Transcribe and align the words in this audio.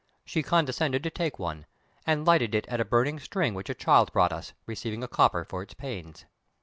She 0.25 0.41
condescended 0.41 1.03
to 1.03 1.11
take 1.11 1.37
one, 1.37 1.67
and 2.07 2.25
lighted 2.25 2.55
it 2.55 2.65
at 2.67 2.79
a 2.81 2.85
burning 2.85 3.19
string 3.19 3.53
which 3.53 3.69
a 3.69 3.75
child 3.75 4.11
brought 4.11 4.33
us, 4.33 4.53
receiving 4.65 5.03
a 5.03 5.07
copper 5.07 5.45
for 5.45 5.61
its 5.61 5.75
pains. 5.75 6.25